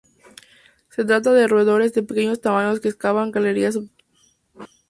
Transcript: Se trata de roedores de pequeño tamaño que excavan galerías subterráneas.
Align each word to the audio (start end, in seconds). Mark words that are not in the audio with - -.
Se 0.89 1.05
trata 1.05 1.31
de 1.31 1.47
roedores 1.47 1.93
de 1.93 2.01
pequeño 2.01 2.35
tamaño 2.35 2.81
que 2.81 2.89
excavan 2.89 3.29
galerías 3.29 3.75
subterráneas. 3.75 4.71